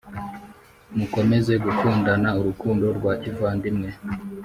[0.97, 3.89] Mukomeze gukundana urukundo rwa kivandimwe